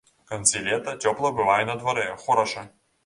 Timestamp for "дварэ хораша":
1.83-2.65